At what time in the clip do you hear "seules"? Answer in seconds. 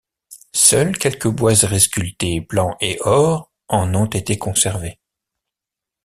0.55-0.97